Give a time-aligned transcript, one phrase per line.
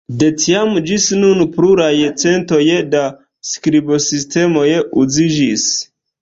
[0.21, 1.89] De tiam ĝis nun pluraj
[2.21, 2.63] centoj
[2.95, 3.03] da
[3.51, 4.65] skribsistemoj
[5.05, 5.69] uziĝis.